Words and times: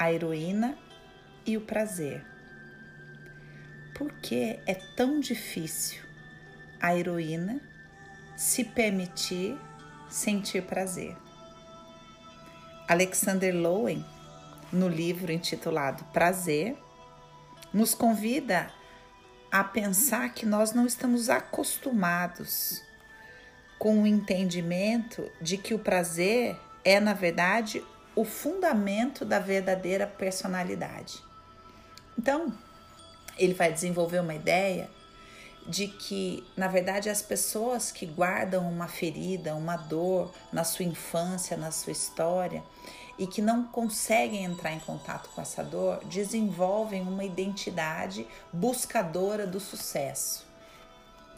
a 0.00 0.10
heroína 0.10 0.78
e 1.44 1.58
o 1.58 1.60
prazer. 1.60 2.24
Por 3.94 4.10
que 4.14 4.58
é 4.66 4.74
tão 4.96 5.20
difícil 5.20 6.00
a 6.80 6.96
heroína 6.96 7.60
se 8.34 8.64
permitir 8.64 9.58
sentir 10.08 10.62
prazer? 10.62 11.14
Alexander 12.88 13.54
Lowen, 13.54 14.02
no 14.72 14.88
livro 14.88 15.30
intitulado 15.30 16.02
Prazer, 16.14 16.78
nos 17.70 17.94
convida 17.94 18.72
a 19.52 19.62
pensar 19.62 20.32
que 20.32 20.46
nós 20.46 20.72
não 20.72 20.86
estamos 20.86 21.28
acostumados 21.28 22.82
com 23.78 24.02
o 24.02 24.06
entendimento 24.06 25.30
de 25.42 25.58
que 25.58 25.74
o 25.74 25.78
prazer 25.78 26.58
é, 26.82 26.98
na 26.98 27.12
verdade, 27.12 27.84
o 28.20 28.24
fundamento 28.24 29.24
da 29.24 29.38
verdadeira 29.38 30.06
personalidade. 30.06 31.22
Então, 32.18 32.52
ele 33.38 33.54
vai 33.54 33.72
desenvolver 33.72 34.18
uma 34.18 34.34
ideia 34.34 34.90
de 35.66 35.88
que, 35.88 36.46
na 36.54 36.68
verdade, 36.68 37.08
as 37.08 37.22
pessoas 37.22 37.90
que 37.90 38.04
guardam 38.04 38.70
uma 38.70 38.88
ferida, 38.88 39.54
uma 39.54 39.74
dor 39.74 40.30
na 40.52 40.64
sua 40.64 40.84
infância, 40.84 41.56
na 41.56 41.70
sua 41.70 41.92
história, 41.92 42.62
e 43.18 43.26
que 43.26 43.40
não 43.40 43.64
conseguem 43.64 44.44
entrar 44.44 44.72
em 44.72 44.80
contato 44.80 45.30
com 45.30 45.40
essa 45.40 45.64
dor, 45.64 46.04
desenvolvem 46.04 47.00
uma 47.00 47.24
identidade 47.24 48.26
buscadora 48.52 49.46
do 49.46 49.58
sucesso. 49.58 50.46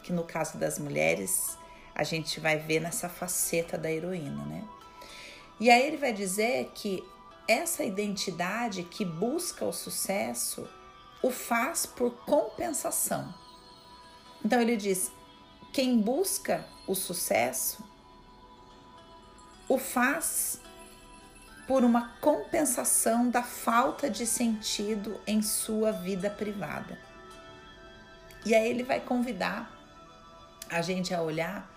Que 0.03 0.11
no 0.11 0.25
caso 0.25 0.57
das 0.57 0.77
mulheres, 0.77 1.57
a 1.95 2.03
gente 2.03 2.41
vai 2.41 2.57
ver 2.57 2.81
nessa 2.81 3.07
faceta 3.07 3.77
da 3.77 3.89
heroína, 3.89 4.43
né? 4.43 4.67
E 5.59 5.69
aí 5.69 5.87
ele 5.87 5.97
vai 5.97 6.13
dizer 6.13 6.71
que 6.73 7.03
essa 7.47 7.83
identidade 7.83 8.83
que 8.83 9.03
busca 9.03 9.65
o 9.65 9.73
sucesso 9.73 10.67
o 11.21 11.31
faz 11.31 11.85
por 11.85 12.11
compensação. 12.25 13.33
Então 14.43 14.61
ele 14.61 14.75
diz: 14.75 15.11
quem 15.71 15.99
busca 15.99 16.65
o 16.87 16.95
sucesso 16.95 17.83
o 19.69 19.77
faz 19.77 20.61
por 21.65 21.83
uma 21.83 22.09
compensação 22.19 23.29
da 23.29 23.41
falta 23.41 24.09
de 24.09 24.27
sentido 24.27 25.19
em 25.25 25.41
sua 25.41 25.91
vida 25.91 26.29
privada. 26.29 26.99
E 28.45 28.53
aí 28.53 28.69
ele 28.69 28.83
vai 28.83 28.99
convidar 28.99 29.71
a 30.69 30.81
gente 30.81 31.13
a 31.13 31.21
olhar 31.21 31.72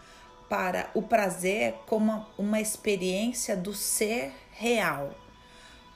para 0.48 0.90
o 0.94 1.02
prazer 1.02 1.74
como 1.86 2.24
uma 2.38 2.60
experiência 2.60 3.56
do 3.56 3.74
ser 3.74 4.32
real, 4.52 5.14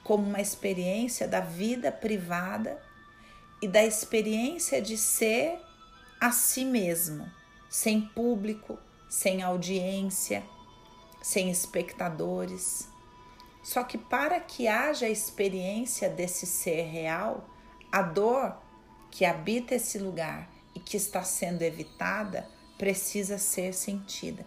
como 0.02 0.26
uma 0.26 0.40
experiência 0.40 1.28
da 1.28 1.40
vida 1.40 1.92
privada 1.92 2.80
e 3.62 3.68
da 3.68 3.84
experiência 3.84 4.80
de 4.80 4.96
ser 4.96 5.60
a 6.20 6.32
si 6.32 6.64
mesmo, 6.64 7.30
sem 7.68 8.00
público, 8.00 8.78
sem 9.08 9.42
audiência, 9.42 10.42
sem 11.22 11.50
espectadores. 11.50 12.88
Só 13.62 13.84
que 13.84 13.98
para 13.98 14.40
que 14.40 14.66
haja 14.66 15.06
a 15.06 15.10
experiência 15.10 16.08
desse 16.08 16.46
ser 16.46 16.82
real, 16.82 17.48
a 17.92 18.02
dor 18.02 18.56
que 19.10 19.24
habita 19.24 19.74
esse 19.74 19.98
lugar 19.98 20.48
e 20.74 20.80
que 20.80 20.96
está 20.96 21.22
sendo 21.22 21.62
evitada 21.62 22.48
precisa 22.80 23.36
ser 23.36 23.74
sentida. 23.74 24.42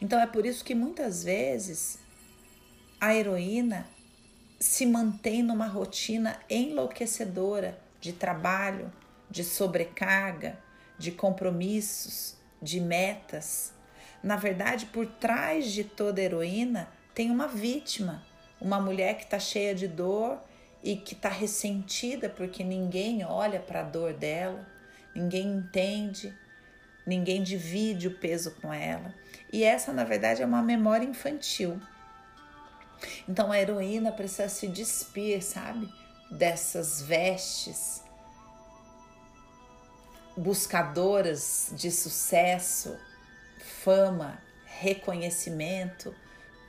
Então 0.00 0.20
é 0.20 0.26
por 0.26 0.46
isso 0.46 0.64
que 0.64 0.72
muitas 0.72 1.24
vezes 1.24 1.98
a 3.00 3.12
heroína 3.12 3.88
se 4.60 4.86
mantém 4.86 5.42
numa 5.42 5.66
rotina 5.66 6.38
enlouquecedora 6.48 7.76
de 8.00 8.12
trabalho, 8.12 8.92
de 9.28 9.42
sobrecarga, 9.42 10.60
de 10.96 11.10
compromissos, 11.10 12.36
de 12.62 12.78
metas. 12.80 13.72
Na 14.22 14.36
verdade, 14.36 14.86
por 14.86 15.06
trás 15.06 15.72
de 15.72 15.82
toda 15.82 16.22
heroína 16.22 16.88
tem 17.12 17.32
uma 17.32 17.48
vítima, 17.48 18.24
uma 18.60 18.78
mulher 18.78 19.16
que 19.16 19.24
está 19.24 19.40
cheia 19.40 19.74
de 19.74 19.88
dor 19.88 20.40
e 20.84 20.94
que 20.94 21.14
está 21.14 21.30
ressentida 21.30 22.28
porque 22.28 22.62
ninguém 22.62 23.24
olha 23.24 23.58
para 23.58 23.80
a 23.80 23.82
dor 23.82 24.12
dela, 24.12 24.64
ninguém 25.12 25.48
entende, 25.48 26.32
ninguém 27.06 27.42
divide 27.42 28.08
o 28.08 28.18
peso 28.18 28.52
com 28.62 28.72
ela. 28.72 29.14
E 29.52 29.64
essa, 29.64 29.92
na 29.92 30.04
verdade, 30.04 30.42
é 30.42 30.46
uma 30.46 30.62
memória 30.62 31.06
infantil. 31.06 31.80
Então 33.28 33.50
a 33.50 33.58
heroína 33.58 34.12
precisa 34.12 34.48
se 34.48 34.68
despir, 34.68 35.42
sabe? 35.42 35.88
Dessas 36.30 37.02
vestes 37.02 38.02
buscadoras 40.36 41.70
de 41.72 41.90
sucesso, 41.90 42.96
fama, 43.82 44.40
reconhecimento, 44.64 46.14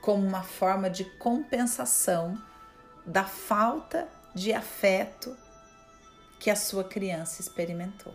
como 0.00 0.26
uma 0.26 0.42
forma 0.42 0.90
de 0.90 1.04
compensação 1.04 2.36
da 3.06 3.24
falta 3.24 4.08
de 4.34 4.52
afeto 4.52 5.36
que 6.38 6.50
a 6.50 6.56
sua 6.56 6.84
criança 6.84 7.40
experimentou. 7.40 8.14